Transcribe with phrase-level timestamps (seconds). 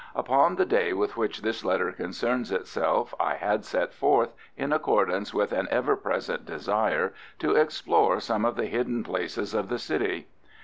[0.15, 5.31] Upon the day with which this letter concerns itself I had set forth, in accordance
[5.31, 10.25] with an ever present desire, to explore some of the hidden places of the city.